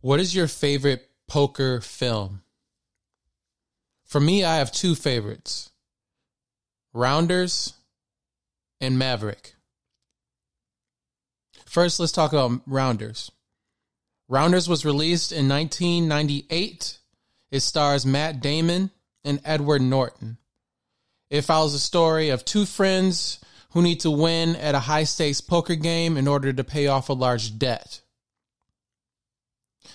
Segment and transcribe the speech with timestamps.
[0.00, 2.42] What is your favorite poker film?
[4.04, 5.70] For me, I have two favorites
[6.92, 7.74] Rounders
[8.80, 9.54] and Maverick.
[11.66, 13.30] First, let's talk about Rounders.
[14.28, 16.98] Rounders was released in 1998.
[17.50, 18.90] It stars Matt Damon
[19.24, 20.38] and Edward Norton.
[21.28, 23.38] It follows the story of two friends
[23.72, 27.08] who need to win at a high stakes poker game in order to pay off
[27.08, 28.00] a large debt.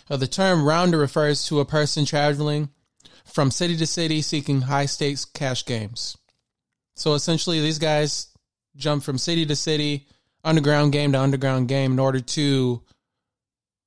[0.09, 2.69] Uh, the term rounder refers to a person traveling
[3.25, 6.15] from city to city seeking high stakes cash games.
[6.95, 8.27] So essentially, these guys
[8.75, 10.07] jump from city to city,
[10.43, 12.81] underground game to underground game in order to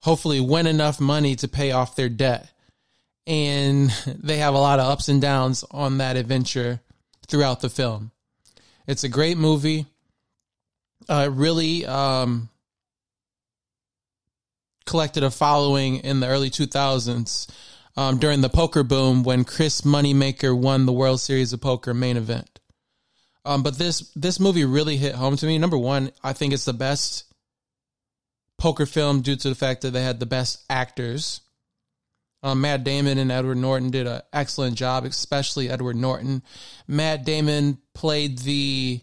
[0.01, 2.51] hopefully win enough money to pay off their debt.
[3.27, 6.81] And they have a lot of ups and downs on that adventure
[7.27, 8.11] throughout the film.
[8.87, 9.87] It's a great movie.
[11.09, 12.49] Uh, really um,
[14.89, 17.47] collected a following in the early 2000s
[17.97, 22.17] um, during the poker boom when Chris Moneymaker won the World Series of Poker main
[22.17, 22.59] event.
[23.45, 25.59] Um, but this this movie really hit home to me.
[25.59, 27.25] Number one, I think it's the best
[28.57, 31.43] poker film due to the fact that they had the best actors.
[32.43, 36.43] Um, Matt Damon and Edward Norton did an excellent job, especially Edward Norton.
[36.87, 39.01] Matt Damon played the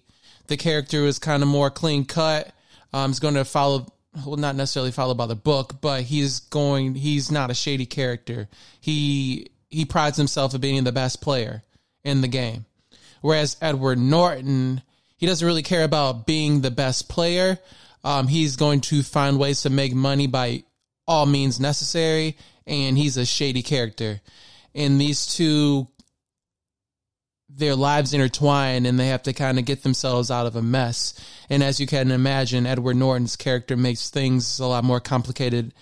[0.47, 2.52] the character was kind of more clean cut.
[2.94, 3.88] Um, he's going to follow,
[4.25, 6.95] well, not necessarily followed by the book, but he's going.
[6.95, 8.47] He's not a shady character.
[8.80, 11.63] He he prides himself of being the best player
[12.03, 12.66] in the game.
[13.22, 14.81] Whereas Edward Norton,
[15.17, 17.57] he doesn't really care about being the best player.
[18.03, 20.63] Um, he's going to find ways to make money by
[21.07, 24.22] all means necessary, and he's a shady character.
[24.75, 25.88] And these two,
[27.58, 31.14] their lives intertwine, and they have to kind of get themselves out of a mess.
[31.50, 35.73] And as you can imagine, Edward Norton's character makes things a lot more complicated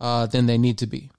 [0.00, 1.10] uh, than they need to be.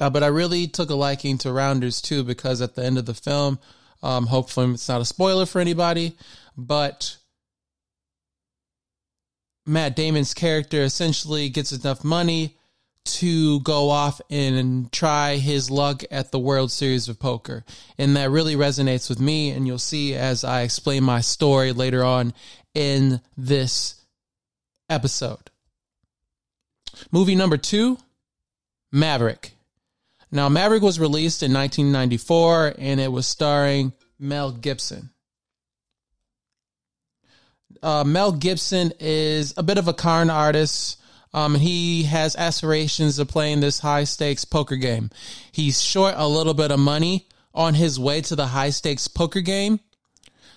[0.00, 3.06] Uh, but I really took a liking to Rounders too, because at the end of
[3.06, 3.58] the film,
[4.02, 6.16] um, hopefully it's not a spoiler for anybody,
[6.56, 7.16] but
[9.66, 12.56] Matt Damon's character essentially gets enough money
[13.06, 17.64] to go off and try his luck at the World Series of Poker.
[17.98, 19.50] And that really resonates with me.
[19.50, 22.34] And you'll see as I explain my story later on
[22.74, 23.96] in this
[24.88, 25.50] episode.
[27.10, 27.98] Movie number two
[28.92, 29.52] Maverick.
[30.32, 35.10] Now, Maverick was released in 1994 and it was starring Mel Gibson.
[37.82, 41.00] Uh, Mel Gibson is a bit of a con artist.
[41.36, 45.10] Um, he has aspirations of playing this high stakes poker game.
[45.52, 49.42] He's short a little bit of money on his way to the high stakes poker
[49.42, 49.80] game.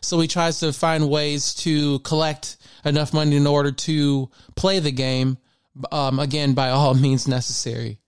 [0.01, 4.93] So he tries to find ways to collect enough money in order to play the
[4.93, 5.37] game.
[5.91, 7.99] Um, again, by all means necessary.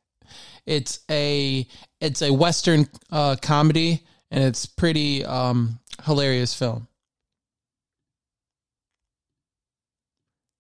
[0.66, 1.68] It's a
[2.00, 6.88] it's a western uh, comedy, and it's pretty um, hilarious film.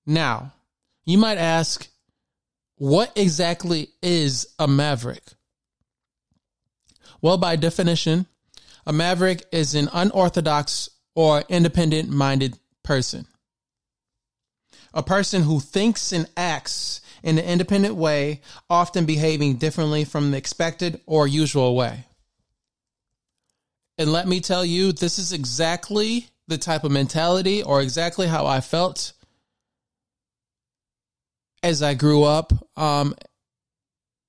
[0.05, 0.51] Now,
[1.05, 1.87] you might ask,
[2.81, 5.21] what exactly is a maverick?
[7.21, 8.25] Well, by definition,
[8.87, 13.27] a maverick is an unorthodox or independent minded person.
[14.95, 20.37] A person who thinks and acts in an independent way, often behaving differently from the
[20.37, 22.05] expected or usual way.
[23.99, 28.47] And let me tell you, this is exactly the type of mentality or exactly how
[28.47, 29.13] I felt
[31.63, 33.15] as I grew up um,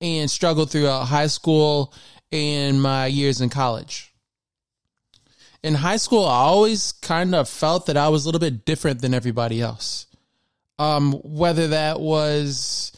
[0.01, 1.95] and struggled throughout high school
[2.31, 4.13] and my years in college.
[5.63, 9.01] In high school, I always kind of felt that I was a little bit different
[9.01, 10.07] than everybody else.
[10.79, 12.91] Um, whether that was,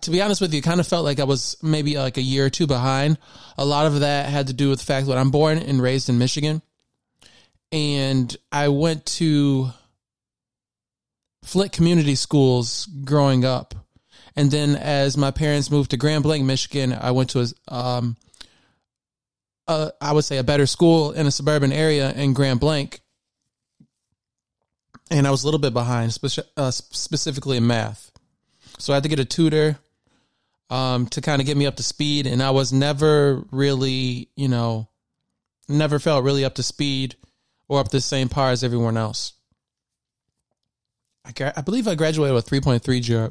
[0.00, 2.46] to be honest with you, kind of felt like I was maybe like a year
[2.46, 3.18] or two behind.
[3.56, 6.08] A lot of that had to do with the fact that I'm born and raised
[6.08, 6.62] in Michigan.
[7.70, 9.70] And I went to
[11.44, 13.74] Flint Community Schools growing up.
[14.34, 18.16] And then as my parents moved to Grand Blanc, Michigan, I went to a, um,
[19.68, 23.00] a, I would say a better school in a suburban area in Grand Blanc.
[25.10, 28.10] And I was a little bit behind, speci- uh, specifically in math.
[28.78, 29.78] So I had to get a tutor
[30.70, 32.26] um, to kind of get me up to speed.
[32.26, 34.88] And I was never really, you know,
[35.68, 37.16] never felt really up to speed
[37.68, 39.34] or up the same par as everyone else.
[41.24, 42.80] I, I believe I graduated with 3.3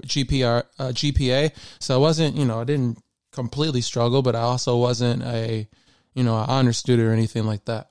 [0.01, 1.51] GPR, uh, GPA.
[1.79, 2.99] So I wasn't, you know, I didn't
[3.31, 5.67] completely struggle, but I also wasn't a,
[6.13, 7.89] you know, an honor student or anything like that.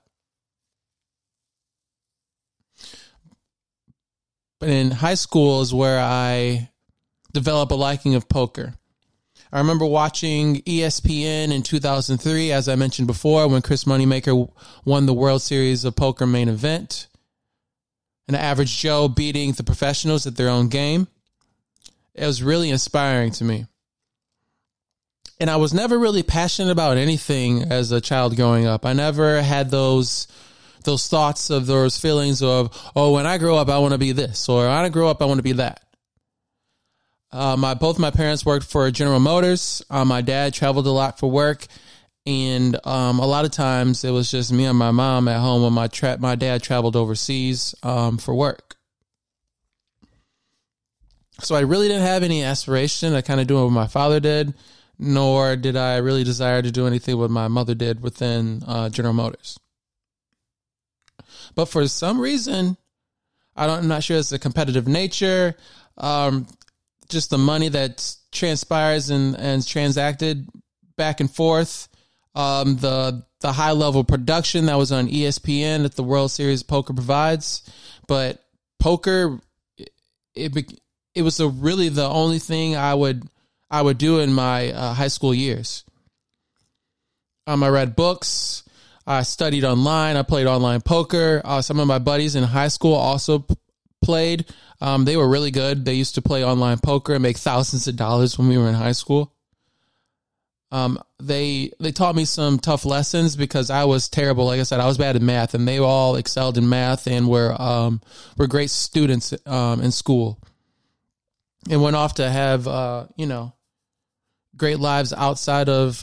[4.60, 6.70] But in high school is where I
[7.32, 8.74] develop a liking of poker.
[9.52, 14.50] I remember watching ESPN in 2003, as I mentioned before, when Chris Moneymaker
[14.84, 17.08] won the World Series of Poker main event.
[18.32, 21.06] An average Joe beating the professionals at their own game.
[22.14, 23.66] It was really inspiring to me.
[25.38, 28.86] And I was never really passionate about anything as a child growing up.
[28.86, 30.28] I never had those
[30.84, 34.12] those thoughts of those feelings of, oh, when I grow up, I want to be
[34.12, 35.84] this, or when I grow up, I want to be that.
[37.30, 39.82] Uh, my both my parents worked for General Motors.
[39.90, 41.66] Uh, my dad traveled a lot for work,
[42.26, 45.62] and um, a lot of times it was just me and my mom at home
[45.62, 48.76] when my tra- my dad traveled overseas um, for work.
[51.40, 54.54] So I really didn't have any aspiration to kind of do what my father did,
[54.98, 59.14] nor did I really desire to do anything what my mother did within uh, General
[59.14, 59.58] Motors.
[61.56, 62.76] But for some reason,
[63.56, 65.56] I don't, I'm not sure it's a competitive nature.
[65.98, 66.46] Um,
[67.08, 70.48] just the money that transpires and, and transacted
[70.96, 71.88] back and forth.
[72.34, 76.94] Um, the the high level production that was on ESPN that the World Series Poker
[76.94, 77.62] provides,
[78.08, 78.42] but
[78.80, 79.40] poker
[80.34, 80.80] it
[81.14, 83.24] it was a, really the only thing I would
[83.70, 85.84] I would do in my uh, high school years.
[87.46, 88.64] Um, I read books.
[89.06, 90.16] I studied online.
[90.16, 91.42] I played online poker.
[91.44, 93.56] Uh, some of my buddies in high school also p-
[94.02, 94.46] played.
[94.80, 95.84] Um, they were really good.
[95.84, 98.74] They used to play online poker and make thousands of dollars when we were in
[98.74, 99.32] high school.
[100.72, 104.46] Um, they they taught me some tough lessons because I was terrible.
[104.46, 107.28] Like I said, I was bad at math, and they all excelled in math and
[107.28, 108.00] were um,
[108.38, 110.40] were great students um, in school,
[111.70, 113.52] and went off to have uh, you know
[114.56, 116.02] great lives outside of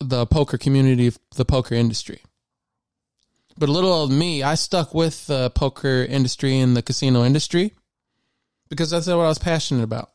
[0.00, 2.22] the poker community, the poker industry.
[3.58, 7.74] But a little old me, I stuck with the poker industry and the casino industry
[8.70, 10.13] because that's what I was passionate about.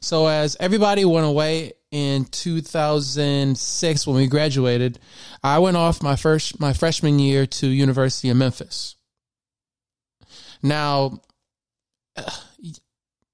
[0.00, 4.98] So as everybody went away in 2006 when we graduated,
[5.42, 8.96] I went off my first my freshman year to University of Memphis.
[10.62, 11.20] Now,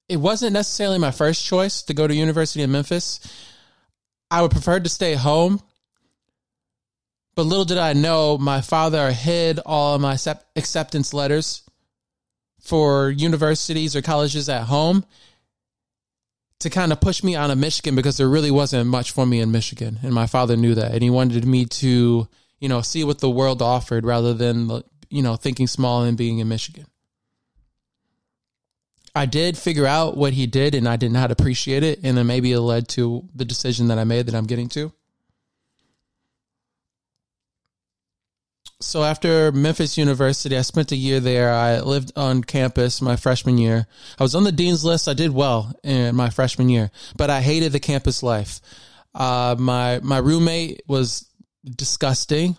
[0.09, 3.21] it wasn't necessarily my first choice to go to University of Memphis.
[4.31, 5.61] I would prefer to stay home
[7.35, 10.19] but little did I know, my father hid all of my
[10.57, 11.63] acceptance letters
[12.61, 15.07] for universities or colleges at home
[16.61, 19.41] to kind of push me out of Michigan because there really wasn't much for me
[19.41, 19.99] in Michigan.
[20.03, 20.93] And my father knew that.
[20.93, 22.29] And he wanted me to,
[22.61, 26.39] you know, see what the world offered rather than, you know, thinking small and being
[26.39, 26.87] in Michigan.
[29.15, 32.01] I did figure out what he did and I did not appreciate it.
[32.05, 34.93] And then maybe it led to the decision that I made that I'm getting to.
[38.81, 41.53] So after Memphis University, I spent a year there.
[41.53, 43.87] I lived on campus my freshman year.
[44.19, 45.07] I was on the dean's list.
[45.07, 48.61] I did well in my freshman year, but I hated the campus life.
[49.15, 51.29] Uh, my my roommate was
[51.65, 52.57] disgusting.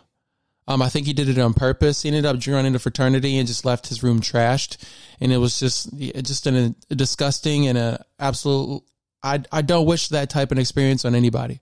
[0.68, 2.04] Um, I think he did it on purpose.
[2.04, 4.78] He ended up joining the fraternity and just left his room trashed,
[5.20, 8.84] and it was just just an, a disgusting and a absolute.
[9.24, 11.62] I I don't wish that type of experience on anybody.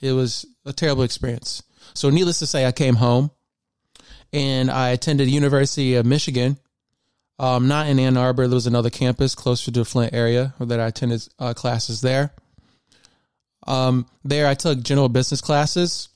[0.00, 1.62] It was a terrible experience.
[1.94, 3.30] So, needless to say, I came home
[4.32, 6.58] and I attended University of Michigan.
[7.38, 8.48] Um, not in Ann Arbor.
[8.48, 12.32] There was another campus closer to the Flint area that I attended uh, classes there.
[13.66, 16.08] Um, there I took general business classes,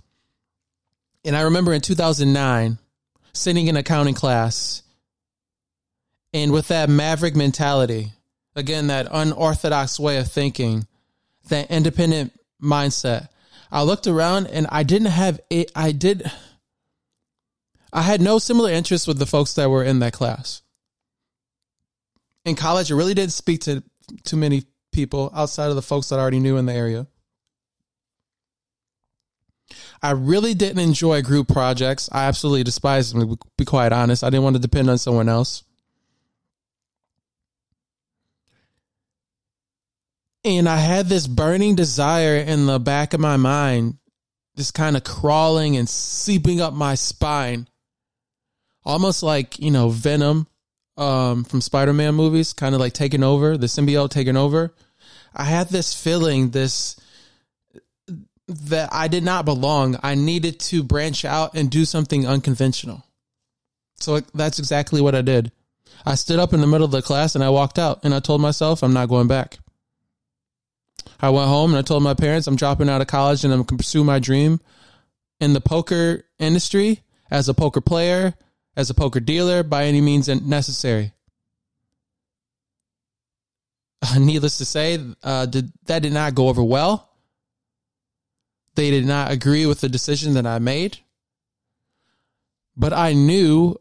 [1.25, 2.79] and I remember in 2009
[3.33, 4.83] sitting in accounting class,
[6.33, 8.13] and with that maverick mentality,
[8.55, 10.87] again that unorthodox way of thinking,
[11.49, 13.29] that independent mindset,
[13.73, 15.71] I looked around and I didn't have it.
[15.75, 16.31] I did
[17.93, 20.63] I had no similar interests with the folks that were in that class.
[22.45, 23.83] In college, I really didn't speak to
[24.25, 27.07] too many people outside of the folks that I already knew in the area.
[30.03, 32.09] I really didn't enjoy group projects.
[32.11, 34.25] I absolutely despised them, to be quite honest.
[34.25, 35.63] I didn't want to depend on someone else.
[40.43, 43.99] And I had this burning desire in the back of my mind,
[44.57, 47.69] just kind of crawling and seeping up my spine
[48.85, 50.47] almost like you know Venom
[50.97, 54.75] um, from Spider-Man movies, kind of like taking over the symbiote taking over.
[55.35, 56.97] I had this feeling, this
[58.49, 59.97] that I did not belong.
[60.03, 63.05] I needed to branch out and do something unconventional.
[64.01, 65.53] So that's exactly what I did.
[66.05, 68.21] I stood up in the middle of the class and I walked out and I
[68.21, 69.59] told myself I'm not going back.
[71.21, 73.61] I went home and I told my parents I'm dropping out of college and I'm
[73.61, 74.61] going to pursue my dream
[75.39, 78.35] in the poker industry as a poker player,
[78.81, 81.13] as a poker dealer by any means necessary.
[84.19, 87.09] needless to say, uh, did, that did not go over well.
[88.75, 90.99] They did not agree with the decision that I made.
[92.77, 93.77] But I knew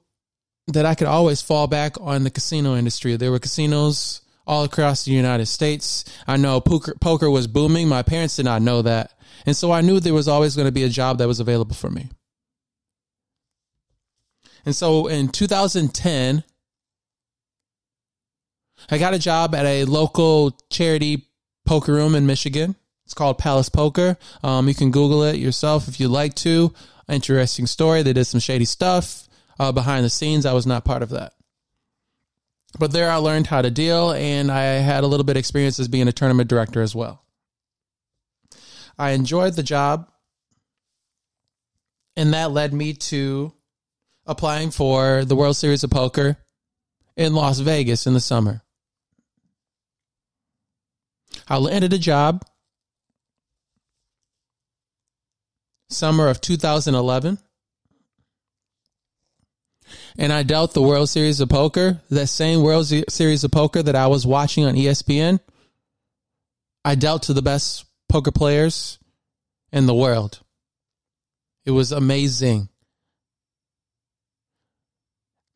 [0.67, 3.15] that I could always fall back on the casino industry.
[3.15, 6.03] There were casinos all across the United States.
[6.27, 7.87] I know poker, poker was booming.
[7.87, 9.13] My parents did not know that.
[9.45, 11.75] And so I knew there was always going to be a job that was available
[11.75, 12.09] for me.
[14.69, 16.43] And so in 2010,
[18.91, 21.25] I got a job at a local charity
[21.65, 22.75] poker room in Michigan.
[23.03, 24.15] It's called Palace Poker.
[24.43, 26.71] Um, you can Google it yourself if you'd like to.
[27.07, 28.03] Interesting story.
[28.03, 29.27] They did some shady stuff
[29.59, 30.45] uh, behind the scenes.
[30.45, 31.33] I was not part of that.
[32.77, 35.79] But there I learned how to deal, and I had a little bit of experience
[35.79, 37.25] as being a tournament director as well.
[38.99, 40.11] I enjoyed the job,
[42.15, 43.51] and that led me to
[44.29, 46.37] applying for the World Series of Poker
[47.17, 48.61] in Las Vegas in the summer.
[51.47, 52.45] I landed a job
[55.89, 57.39] summer of 2011
[60.19, 63.95] and I dealt the World Series of Poker, that same World Series of Poker that
[63.95, 65.39] I was watching on ESPN.
[66.85, 68.99] I dealt to the best poker players
[69.71, 70.39] in the world.
[71.65, 72.69] It was amazing.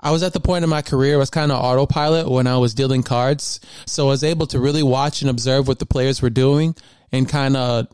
[0.03, 2.73] I was at the point in my career, was kind of autopilot when I was
[2.73, 3.61] dealing cards.
[3.87, 6.75] So I was able to really watch and observe what the players were doing
[7.11, 7.87] and kind of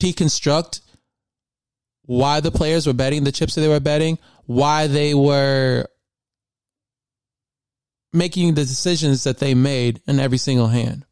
[0.00, 0.80] deconstruct
[2.04, 5.86] why the players were betting the chips that they were betting, why they were
[8.12, 11.04] making the decisions that they made in every single hand.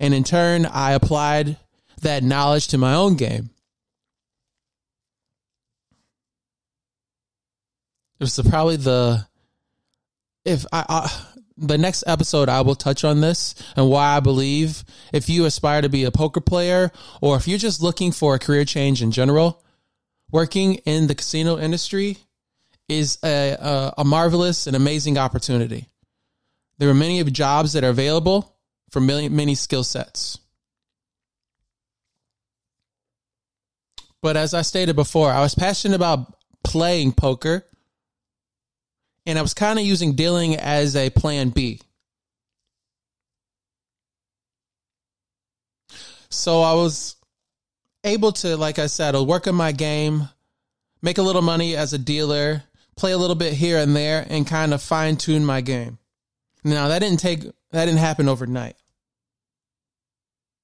[0.00, 1.56] And in turn, I applied
[2.02, 3.50] that knowledge to my own game.
[8.18, 9.26] It was probably the
[10.44, 11.24] if I, I
[11.56, 15.82] the next episode I will touch on this and why I believe if you aspire
[15.82, 16.90] to be a poker player
[17.20, 19.62] or if you're just looking for a career change in general,
[20.30, 22.18] working in the casino industry
[22.88, 25.88] is a, a, a marvelous and amazing opportunity.
[26.78, 28.56] There are many of jobs that are available
[28.90, 30.38] for many, many skill sets.
[34.22, 37.64] But as I stated before, I was passionate about playing poker
[39.26, 41.80] and I was kind of using dealing as a plan B.
[46.30, 47.16] So I was
[48.02, 50.28] able to, like I said, work on my game,
[51.00, 52.64] make a little money as a dealer,
[52.96, 55.98] play a little bit here and there, and kind of fine tune my game.
[56.64, 58.76] Now that didn't take that didn't happen overnight.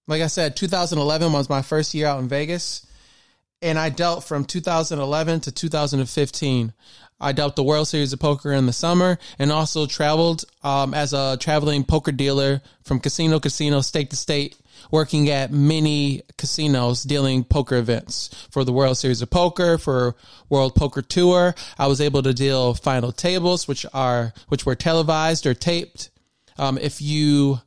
[0.07, 2.85] Like I said, 2011 was my first year out in Vegas,
[3.63, 6.73] and I dealt from 2011 to 2015.
[7.21, 11.13] I dealt the World Series of Poker in the summer and also traveled um, as
[11.13, 14.57] a traveling poker dealer from casino to casino, state to state,
[14.91, 20.17] working at many casinos dealing poker events for the World Series of Poker, for
[20.49, 21.55] World Poker Tour.
[21.79, 26.11] I was able to deal final tables, which are which were televised or taped.
[26.59, 27.61] Um, if you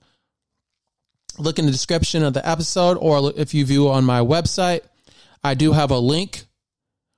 [1.37, 4.81] look in the description of the episode, or if you view on my website,
[5.43, 6.43] I do have a link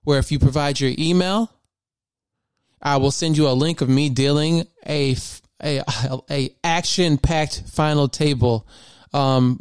[0.04, 1.50] where if you provide your email
[2.86, 5.18] I will send you a link of me dealing a
[5.62, 5.82] a
[6.30, 8.68] a action packed final table
[9.12, 9.60] um,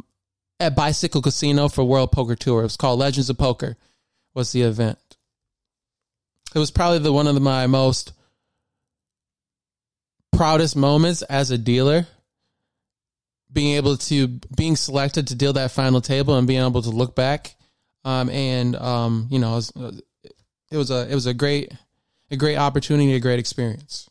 [0.59, 2.59] at Bicycle Casino for World Poker Tour.
[2.59, 3.77] It was called Legends of Poker.
[4.35, 4.99] Was the event?
[6.53, 8.13] It was probably the one of the, my most
[10.31, 12.05] proudest moments as a dealer.
[13.51, 17.15] Being able to being selected to deal that final table and being able to look
[17.15, 17.55] back,
[18.03, 20.01] um, and um, you know, it was,
[20.69, 21.71] it was a it was a great
[22.31, 24.09] a great opportunity, a great experience.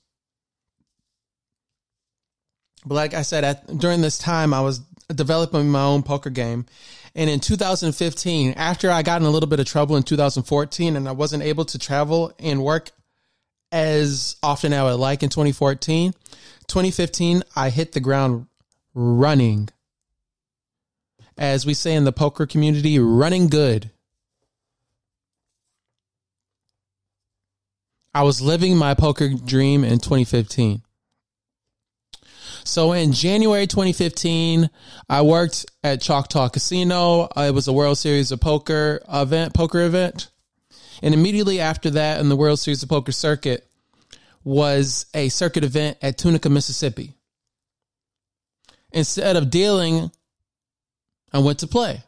[2.85, 4.81] But like I said, at, during this time, I was
[5.15, 6.67] developing my own poker game.
[7.15, 11.09] And in 2015, after I got in a little bit of trouble in 2014 and
[11.09, 12.91] I wasn't able to travel and work
[13.71, 16.13] as often as I would like in 2014,
[16.67, 18.47] 2015, I hit the ground
[18.95, 19.69] running.
[21.37, 23.91] As we say in the poker community, running good.
[28.15, 30.83] I was living my poker dream in 2015.
[32.63, 34.71] So in January 2015,
[35.09, 37.29] I worked at Choctaw Casino.
[37.37, 40.31] It was a World Series of Poker event, poker event.
[41.03, 43.69] And immediately after that, in the World Series of Poker circuit,
[44.45, 47.15] was a circuit event at Tunica, Mississippi.
[48.93, 50.11] Instead of dealing,
[51.33, 52.05] I went to play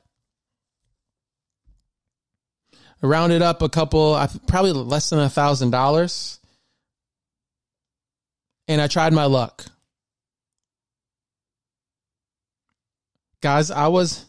[3.03, 6.41] rounded up a couple, probably less than a thousand dollars.
[8.69, 9.67] And I tried my luck.
[13.41, 14.25] Guys, I was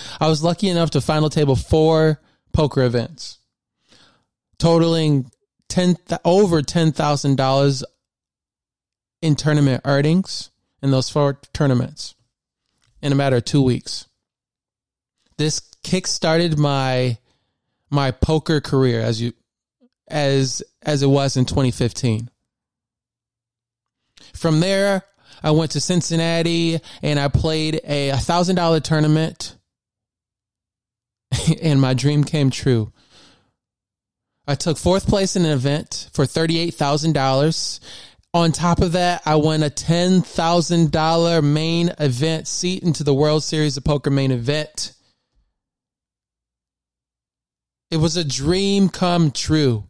[0.20, 2.20] I was lucky enough to final table four
[2.52, 3.38] poker events,
[4.58, 5.30] totaling
[5.68, 7.84] ten over ten thousand dollars
[9.20, 10.50] in tournament earnings
[10.82, 12.14] in those four tournaments
[13.02, 14.06] in a matter of two weeks.
[15.36, 17.18] This kick started my
[17.94, 19.32] my poker career as you
[20.08, 22.28] as as it was in 2015.
[24.34, 25.02] From there,
[25.42, 29.56] I went to Cincinnati and I played a thousand dollar tournament,
[31.62, 32.92] and my dream came true.
[34.46, 37.80] I took fourth place in an event for thirty eight thousand dollars.
[38.34, 43.14] On top of that, I won a ten thousand dollar main event seat into the
[43.14, 44.92] World Series of Poker main event.
[47.94, 49.84] It was a dream come true.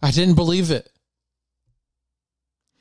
[0.00, 0.88] I didn't believe it.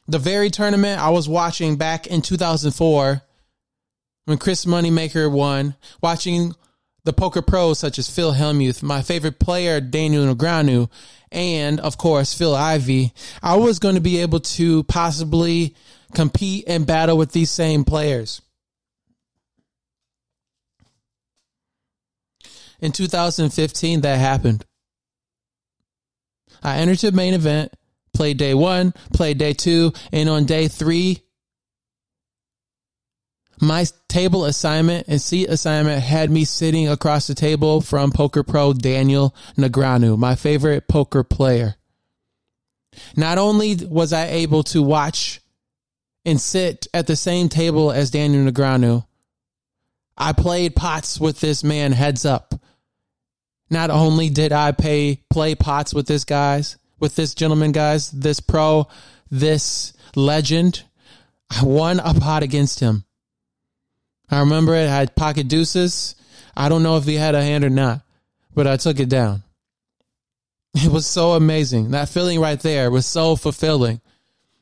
[0.07, 3.23] The very tournament I was watching back in 2004
[4.25, 6.53] when Chris Moneymaker won, watching
[7.05, 10.87] the poker pros such as Phil Hellmuth, my favorite player Daniel Negreanu,
[11.31, 15.73] and of course Phil Ivey, I was going to be able to possibly
[16.13, 18.43] compete and battle with these same players.
[22.81, 24.65] In 2015, that happened.
[26.63, 27.73] I entered the main event,
[28.13, 31.21] played day one, played day two, and on day three,
[33.59, 38.73] my table assignment and seat assignment had me sitting across the table from poker pro
[38.73, 41.75] Daniel Negreanu, my favorite poker player.
[43.15, 45.41] Not only was I able to watch
[46.25, 49.05] and sit at the same table as Daniel Negreanu,
[50.17, 52.55] I played pots with this man heads up.
[53.71, 58.41] Not only did I pay play pots with this guys, with this gentleman guys, this
[58.41, 58.87] pro,
[59.31, 60.83] this legend,
[61.49, 63.05] I won a pot against him.
[64.29, 66.15] I remember it I had pocket deuces.
[66.55, 68.01] I don't know if he had a hand or not,
[68.53, 69.43] but I took it down.
[70.73, 71.91] It was so amazing.
[71.91, 74.01] That feeling right there was so fulfilling.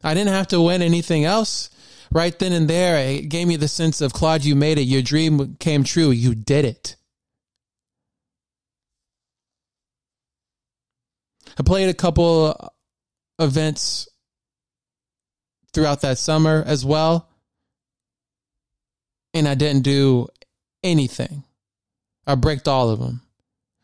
[0.03, 1.69] I didn't have to win anything else.
[2.12, 4.84] Right then and there, it gave me the sense of Claude, you made it.
[4.84, 6.10] Your dream came true.
[6.10, 6.95] You did it.
[11.60, 12.74] I played a couple
[13.38, 14.08] events
[15.74, 17.28] throughout that summer as well.
[19.34, 20.28] And I didn't do
[20.84, 21.43] anything.
[22.26, 23.22] I bricked all of them.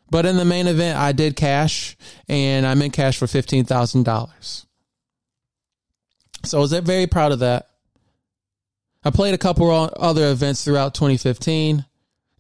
[0.10, 4.66] But in the main event, I did cash and I'm in cash for $15,000.
[6.46, 7.70] So I was very proud of that.
[9.04, 11.86] I played a couple other events throughout 2015.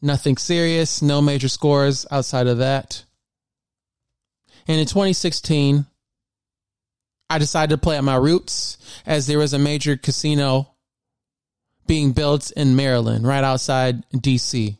[0.01, 3.04] Nothing serious, no major scores outside of that.
[4.67, 5.85] And in 2016,
[7.29, 10.71] I decided to play at my roots as there was a major casino
[11.87, 14.77] being built in Maryland, right outside DC.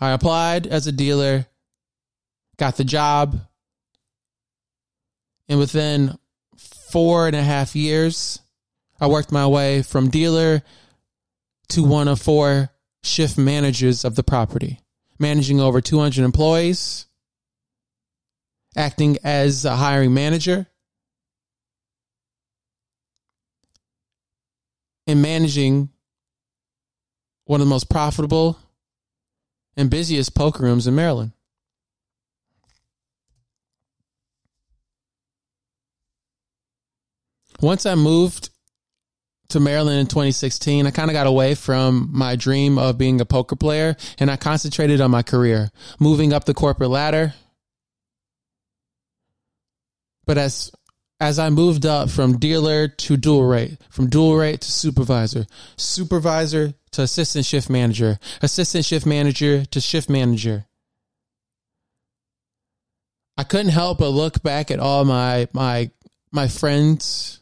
[0.00, 1.46] I applied as a dealer,
[2.56, 3.38] got the job,
[5.48, 6.18] and within
[6.56, 8.40] four and a half years,
[9.00, 10.62] I worked my way from dealer
[11.68, 12.70] to one of four
[13.02, 14.80] shift managers of the property
[15.20, 17.06] managing over 200 employees,
[18.76, 20.66] acting as a hiring manager,
[25.06, 25.90] and managing
[27.44, 28.58] one of the most profitable
[29.76, 31.32] and busiest poker rooms in Maryland.
[37.60, 38.50] Once I moved
[39.50, 43.24] to Maryland in 2016, I kind of got away from my dream of being a
[43.24, 47.34] poker player and I concentrated on my career, moving up the corporate ladder.
[50.26, 50.70] But as
[51.20, 56.72] as I moved up from dealer to dual rate, from dual rate to supervisor, supervisor
[56.92, 60.64] to assistant shift manager, assistant shift manager to shift manager,
[63.36, 65.90] I couldn't help but look back at all my my
[66.32, 67.39] my friends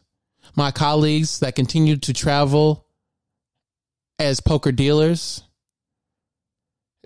[0.55, 2.85] my colleagues that continue to travel
[4.17, 5.43] as poker dealers.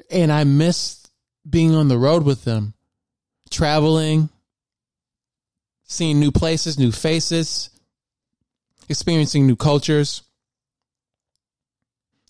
[0.09, 1.05] And I miss
[1.47, 2.73] being on the road with them,
[3.49, 4.29] traveling,
[5.83, 7.69] seeing new places, new faces,
[8.89, 10.23] experiencing new cultures,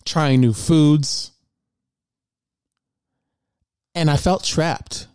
[0.04, 1.30] trying new foods.
[3.94, 5.06] And I felt trapped.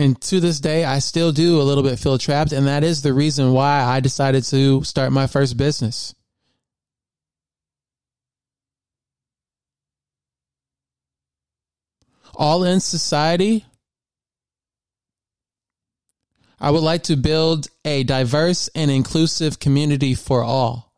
[0.00, 2.52] And to this day, I still do a little bit feel trapped.
[2.52, 6.14] And that is the reason why I decided to start my first business.
[12.34, 13.66] All in society,
[16.58, 20.94] I would like to build a diverse and inclusive community for all.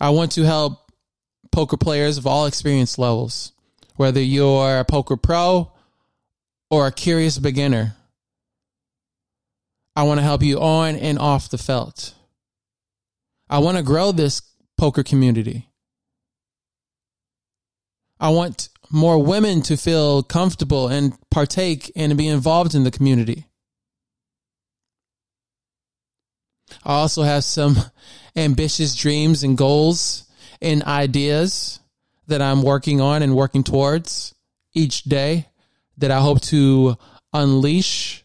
[0.00, 0.88] I want to help
[1.50, 3.50] poker players of all experience levels
[3.96, 5.72] whether you're a poker pro
[6.70, 7.96] or a curious beginner.
[9.94, 12.14] I want to help you on and off the felt.
[13.48, 14.42] I want to grow this
[14.76, 15.68] poker community.
[18.20, 23.46] I want more women to feel comfortable and partake and be involved in the community.
[26.84, 27.76] I also have some
[28.36, 30.24] ambitious dreams and goals
[30.60, 31.80] and ideas
[32.26, 34.34] that I'm working on and working towards
[34.74, 35.46] each day
[35.98, 36.96] that I hope to
[37.32, 38.24] unleash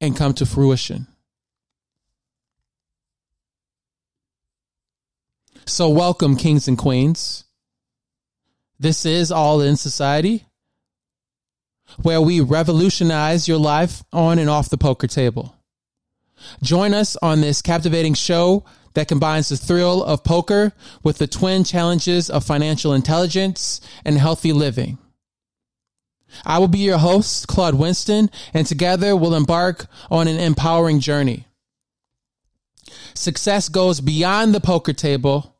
[0.00, 1.06] and come to fruition.
[5.66, 7.44] So, welcome, kings and queens.
[8.78, 10.46] This is All in Society,
[12.02, 15.55] where we revolutionize your life on and off the poker table.
[16.62, 20.72] Join us on this captivating show that combines the thrill of poker
[21.02, 24.98] with the twin challenges of financial intelligence and healthy living.
[26.44, 31.46] I will be your host, Claude Winston, and together we'll embark on an empowering journey.
[33.14, 35.56] Success goes beyond the poker table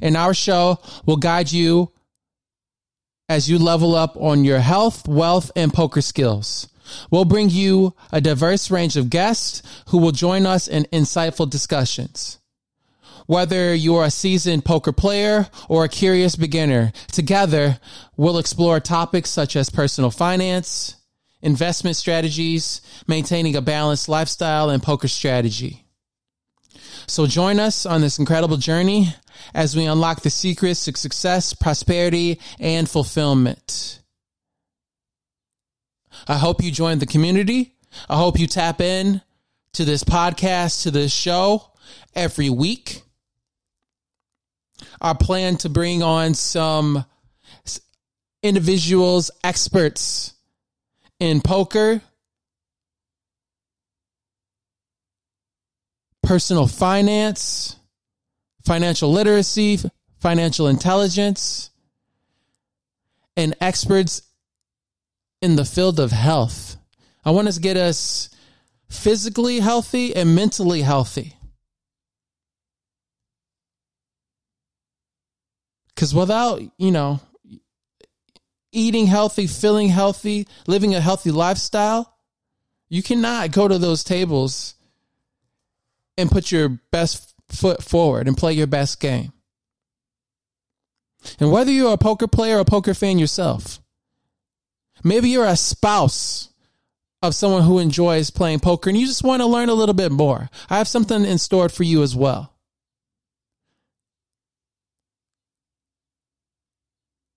[0.00, 1.92] and our show will guide you
[3.28, 6.68] as you level up on your health, wealth, and poker skills.
[7.10, 12.38] We'll bring you a diverse range of guests who will join us in insightful discussions.
[13.26, 17.78] Whether you're a seasoned poker player or a curious beginner, together
[18.16, 20.96] we'll explore topics such as personal finance,
[21.42, 25.84] investment strategies, maintaining a balanced lifestyle, and poker strategy.
[27.06, 29.14] So join us on this incredible journey
[29.54, 34.00] as we unlock the secrets to success, prosperity, and fulfillment.
[36.26, 37.74] I hope you join the community.
[38.08, 39.22] I hope you tap in
[39.72, 41.70] to this podcast, to this show
[42.14, 43.02] every week.
[45.00, 47.04] Our plan to bring on some
[48.42, 50.34] individuals, experts
[51.20, 52.00] in poker,
[56.22, 57.76] personal finance,
[58.64, 59.80] financial literacy,
[60.20, 61.70] financial intelligence,
[63.36, 64.22] and experts
[65.40, 66.76] in the field of health.
[67.24, 68.30] I want us to get us
[68.88, 71.36] physically healthy and mentally healthy.
[75.94, 77.20] Because without, you know,
[78.72, 82.14] eating healthy, feeling healthy, living a healthy lifestyle,
[82.88, 84.74] you cannot go to those tables
[86.16, 89.32] and put your best foot forward and play your best game.
[91.40, 93.80] And whether you're a poker player or a poker fan yourself,
[95.04, 96.48] maybe you're a spouse
[97.22, 100.12] of someone who enjoys playing poker and you just want to learn a little bit
[100.12, 100.48] more.
[100.70, 102.54] I have something in store for you as well.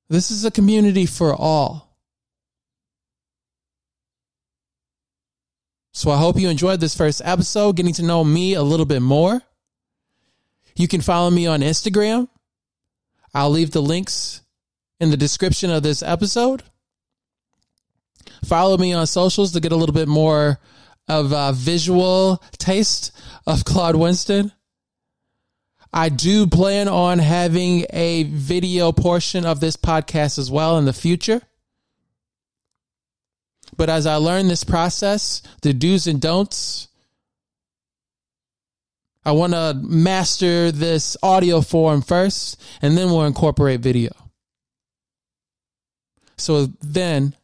[0.09, 1.97] This is a community for all.
[5.93, 9.01] So I hope you enjoyed this first episode, getting to know me a little bit
[9.01, 9.41] more.
[10.75, 12.27] You can follow me on Instagram.
[13.33, 14.41] I'll leave the links
[14.99, 16.63] in the description of this episode.
[18.45, 20.59] Follow me on socials to get a little bit more
[21.07, 23.11] of a visual taste
[23.45, 24.51] of Claude Winston.
[25.93, 30.93] I do plan on having a video portion of this podcast as well in the
[30.93, 31.41] future.
[33.75, 36.87] But as I learn this process, the do's and don'ts,
[39.23, 44.11] I want to master this audio form first, and then we'll incorporate video.
[46.37, 47.35] So then,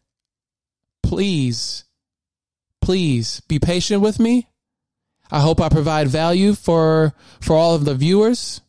[1.08, 1.86] please,
[2.82, 4.48] please be patient with me.
[5.32, 8.62] I hope I provide value for for all of the viewers.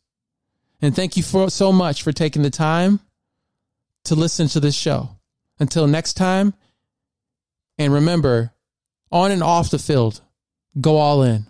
[0.81, 3.01] And thank you for so much for taking the time
[4.05, 5.11] to listen to this show.
[5.59, 6.55] Until next time,
[7.77, 8.53] and remember,
[9.11, 10.20] on and off the field,
[10.81, 11.46] go all in.